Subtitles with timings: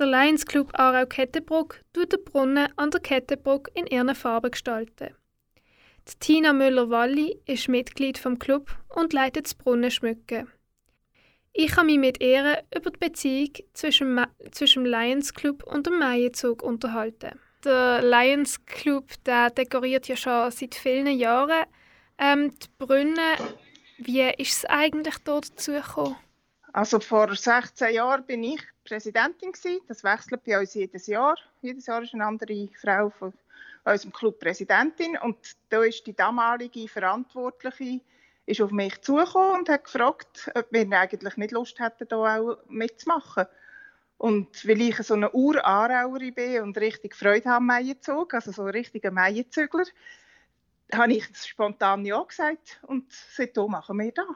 [0.00, 5.14] Der Lions Club Aarau Kettenbruck tut den Brunnen an der Kettenbruck in ihren Farben gestalten.
[6.08, 10.50] Die Tina Müller-Walli ist Mitglied vom Club und leitet das Brunnen schmücken.
[11.52, 15.98] Ich habe mich mit ihr über die Beziehung zwischen, zwischen dem Lions Club und dem
[15.98, 17.38] Maienzug unterhalten.
[17.62, 21.66] Der Lions Club der dekoriert ja schon seit vielen Jahren
[22.16, 23.36] ähm, die Brunnen.
[23.98, 26.16] Wie ist es eigentlich dort dazu gekommen?
[26.72, 29.80] Also vor 16 Jahren bin ich Präsidentin gewesen.
[29.86, 31.36] Das wechselt bei uns jedes Jahr.
[31.62, 33.32] Jedes Jahr ist eine andere Frau von
[33.84, 35.36] unserem Club Präsidentin und
[35.68, 38.00] da ist die damalige Verantwortliche
[38.46, 42.58] ist auf mich zugekommen und hat gefragt, ob wir eigentlich nicht Lust hätten, da auch
[42.68, 43.46] mitzumachen.
[44.18, 48.62] Und weil ich so eine Ur-Aarauerin bin und richtig Freude habe am Meienzug, also so
[48.62, 49.84] ein richtiger Meienzügler,
[50.92, 54.26] habe ich spontan Ja gesagt und seitdem machen wir da.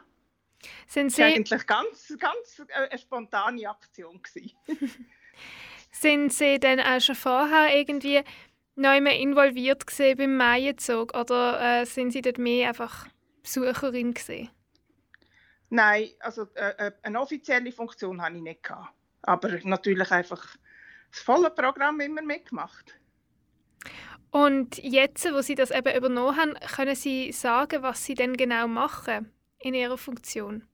[0.87, 1.23] Sind Sie...
[1.23, 4.21] Das war eigentlich ganz, ganz äh, eine spontane Aktion.
[5.91, 8.23] Sind Sie denn auch schon vorher irgendwie
[8.77, 13.07] neu mehr involviert beim Maienzug oder äh, sind Sie dort mehr einfach
[13.43, 14.51] Besucherin gesehen?
[15.71, 18.93] Nein, also äh, äh, eine offizielle Funktion habe ich nicht gehabt.
[19.23, 20.57] Aber natürlich einfach
[21.11, 22.99] das volle Programm immer mitgemacht.
[24.31, 28.67] Und jetzt, wo Sie das eben übernommen haben, können Sie sagen, was Sie denn genau
[28.67, 29.31] machen
[29.65, 30.67] in Ihrer Funktion?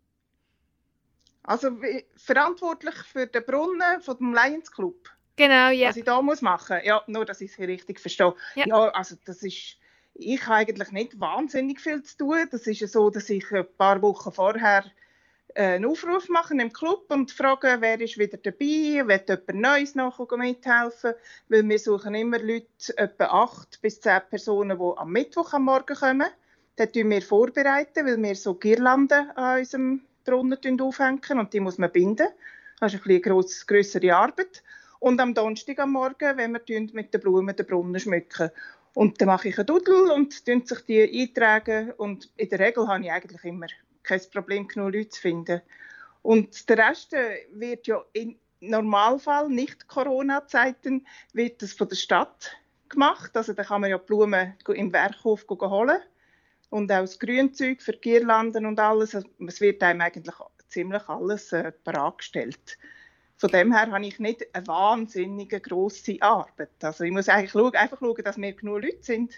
[1.43, 1.71] Also
[2.17, 5.09] verantwortlich für den Brunnen von dem Lions Club.
[5.37, 5.89] Genau, ja.
[5.89, 8.35] Was ich da muss machen, ja, nur, dass ich es richtig verstehe.
[8.55, 8.67] Ja.
[8.67, 9.79] ja, also das ist
[10.15, 12.47] ich habe eigentlich nicht wahnsinnig viel zu tun.
[12.51, 14.85] Das ist ja so, dass ich ein paar Wochen vorher
[15.55, 19.95] äh, einen Aufruf mache im Club und frage, wer ist wieder dabei, will jemand Neues
[19.95, 21.15] noch mithelfen,
[21.49, 25.97] weil wir suchen immer Leute, etwa acht bis zehn Personen, die am Mittwoch am Morgen
[25.97, 26.29] kommen.
[26.81, 31.77] Das tun wir vorbereiten, weil wir so Girlanden an unserem Brunnen aufhängen und die muss
[31.77, 32.29] man binden.
[32.81, 34.63] Das ist eine etwas größere Arbeit.
[34.99, 38.49] Und am Donnerstag am Morgen, wenn wir mit den Blumen den Brunnen schmücken.
[38.95, 41.93] Und dann mache ich einen Doodle und sich die eintragen.
[41.99, 43.67] Und in der Regel habe ich eigentlich immer
[44.03, 45.61] kein Problem, genug Leute zu finden.
[46.23, 52.57] Und der Rest äh, wird ja im Normalfall, nicht Corona-Zeiten, wird das von der Stadt
[52.89, 53.37] gemacht.
[53.37, 56.01] Also da kann man ja Blumen im Werkhof holen.
[56.71, 59.15] Und auch das Grünzeug für Girlanden und alles.
[59.15, 60.35] Also, es wird einem eigentlich
[60.69, 62.79] ziemlich alles äh, bereitgestellt.
[63.37, 66.71] Von dem her habe ich nicht eine wahnsinnig grosse Arbeit.
[66.83, 69.35] Also ich muss eigentlich schauen, einfach schauen, dass wir genug Leute sind.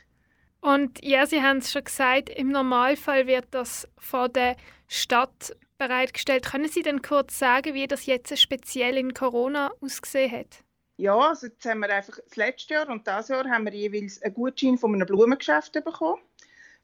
[0.60, 4.56] Und ja, Sie haben es schon gesagt, im Normalfall wird das von der
[4.88, 6.46] Stadt bereitgestellt.
[6.46, 10.64] Können Sie denn kurz sagen, wie das jetzt speziell in Corona ausgesehen hat?
[10.96, 14.22] Ja, also jetzt haben wir einfach das letzte Jahr und das Jahr haben wir jeweils
[14.22, 16.20] einen Gutschein von einem Blumengeschäft bekommen.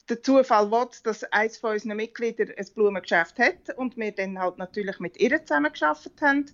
[0.09, 4.59] Der Zufall will, dass eines von unseren Mitgliedern ein Blumengeschäft hat und wir dann halt
[4.59, 6.47] natürlich mit ihr zusammengearbeitet haben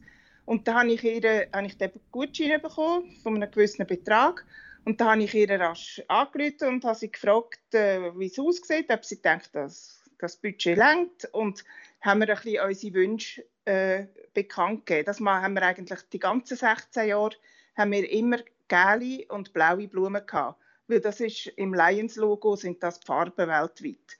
[0.47, 4.45] und da habe ich, ihr, habe ich den Gutschein bekommen von einem gewissen Betrag.
[4.85, 8.91] Und da habe ich ihr rasch angerufen und habe sie gefragt, äh, wie es aussieht,
[8.91, 11.65] ob sie denkt, dass das Budget längt und
[12.03, 14.05] haben wir ein bisschen unsere Wünsche äh,
[14.35, 15.07] bekannt gegeben.
[15.07, 17.37] Das haben wir eigentlich die ganzen 16 Jahre
[17.77, 18.39] haben wir immer
[18.69, 23.49] gelbe und blaue Blumen gehabt, weil das ist im Lions Logo sind das die Farben
[23.49, 24.19] weltweit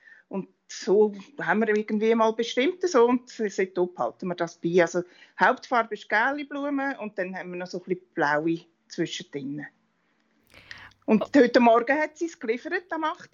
[0.83, 4.81] so haben wir irgendwie mal bestimmt so und seitdem halten wir das bei.
[4.81, 5.03] Also
[5.39, 9.67] Hauptfarbe ist gelbe Blumen und dann haben wir noch so ein bisschen blaue zwischendrin.
[11.07, 11.29] Und oh.
[11.37, 13.31] heute Morgen hat sie es geliefert am 8.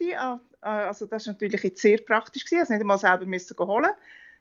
[0.60, 2.44] Also das war natürlich jetzt sehr praktisch.
[2.44, 2.60] Gewesen.
[2.60, 3.91] Also nicht einmal selber müssen holen.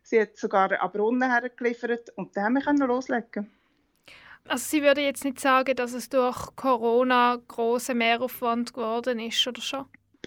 [0.02, 3.50] Sie hat sogar einen Brunnen hergeliefert und dann haben wir loslegen.
[4.48, 9.62] Also Sie würde jetzt nicht sagen, dass es durch Corona große Mehraufwand geworden ist, oder
[9.62, 9.86] schon?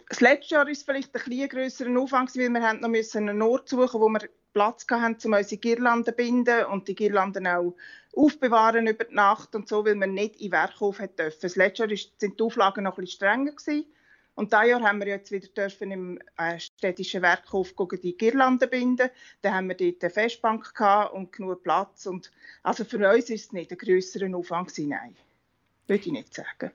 [0.09, 3.43] Das letzte Jahr war es vielleicht ein bisschen grösserer Aufwand, weil wir noch müssen einen
[3.43, 7.75] Ort suchen wo wir Platz hatten, um unsere Girlanden zu binden und die Girlanden auch
[8.15, 11.39] aufbewahren über die Nacht und so, weil wir nicht in Werkhof dürfen.
[11.41, 13.87] Das letzte Jahr sind die Auflagen noch ein bisschen strenger gewesen.
[14.35, 19.11] Und dieses Jahr haben wir jetzt wieder dürfen im äh, städtischen Werkhof die Girlanden binden.
[19.43, 20.73] Dann haben wir dort eine Festbank
[21.13, 22.07] und genug Platz.
[22.07, 22.31] Und
[22.63, 25.17] also für uns ist es nicht ein grösserer Aufwand gewesen, nein.
[25.87, 26.71] Würde ich nicht sagen.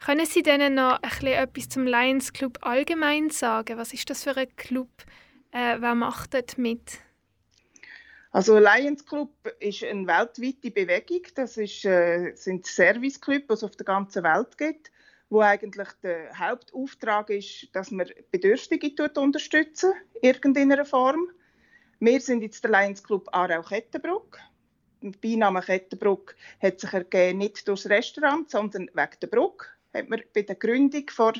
[0.00, 3.76] Können Sie denn noch ein etwas zum Lions Club allgemein sagen?
[3.76, 4.88] Was ist das für ein Club?
[5.50, 7.00] Äh, wer macht dort mit?
[8.30, 11.22] Also Lions Club ist eine weltweite Bewegung.
[11.34, 14.92] Das ist, äh, sind Serviceclubs, die es auf der ganzen Welt gibt,
[15.30, 21.30] wo eigentlich der Hauptauftrag ist, dass man Bedürftige unterstützen, in irgendeiner Form.
[22.00, 24.38] Wir sind jetzt der Lions Club Aarau-Kettenbruck.
[25.02, 30.08] Der Beiname Kettenbruck hat sich ergeben, nicht durch das Restaurant, sondern wegen der Brücke hat
[30.08, 31.34] man bei der Gründung vor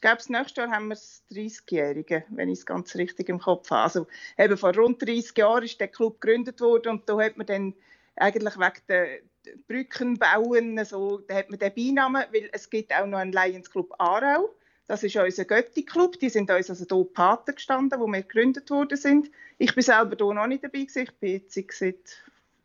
[0.00, 3.70] glaube, das nächste Jahr haben wir das 30-Jährige, wenn ich es ganz richtig im Kopf
[3.70, 3.82] habe.
[3.82, 4.06] Also
[4.38, 7.74] eben vor rund 30 Jahren ist der Club gegründet worden und da hat man dann
[8.16, 9.18] eigentlich wegen der
[9.66, 13.70] Brücken bauen, so, da hat man den Beinamen, weil es gibt auch noch einen Lions
[13.70, 14.54] Club Aarau.
[14.86, 16.18] Das ist unser Götti-Club.
[16.18, 19.30] Die sind uns also hier Paten gestanden, wo wir gegründet worden sind.
[19.58, 21.02] Ich bin selber hier noch nicht dabei gewesen.
[21.02, 22.22] Ich bin jetzt seit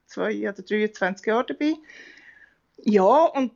[0.07, 1.73] zwei oder 23 Jahren dabei.
[2.77, 3.53] Ja, und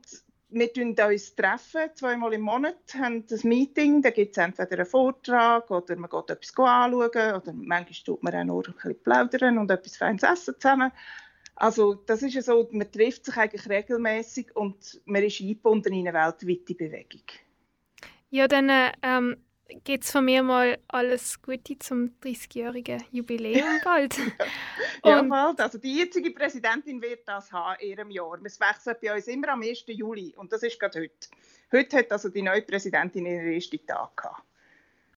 [0.52, 4.86] wir treffen uns treffen, zweimal im Monat, haben ein Meeting, da gibt es entweder einen
[4.86, 9.58] Vortrag oder man geht etwas anschauen oder manchmal tut man auch nur ein bisschen plaudern
[9.60, 10.92] und etwas Feines essen zusammen.
[11.60, 16.08] Also das ist ja so, man trifft sich eigentlich regelmäßig und man ist eingebunden in
[16.08, 17.24] eine weltweite Bewegung.
[18.30, 18.72] Ja, dann
[19.02, 19.36] ähm,
[19.84, 24.16] geht es von mir mal alles Gute zum 30-jährigen Jubiläum bald.
[25.04, 25.60] ja, bald.
[25.60, 28.40] Also die jetzige Präsidentin wird das haben in ihrem Jahr.
[28.46, 29.84] Es wechselt bei uns immer am 1.
[29.88, 31.28] Juli und das ist gerade heute.
[31.74, 34.49] Heute hat also die neue Präsidentin ihren ersten Tag gehabt.